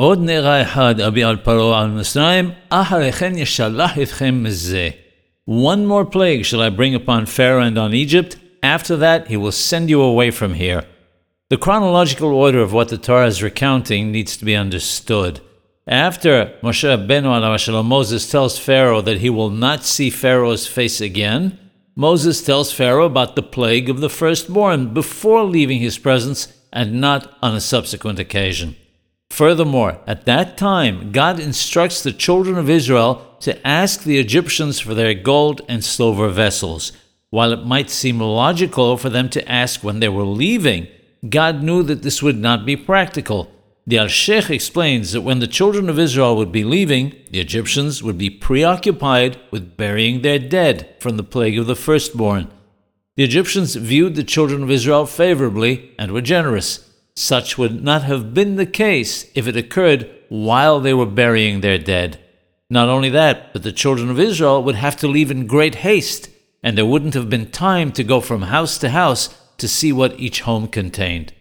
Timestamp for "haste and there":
65.75-66.85